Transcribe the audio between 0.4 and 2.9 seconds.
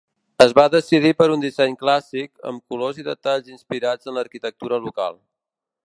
Es va decidir per un disseny clàssic, amb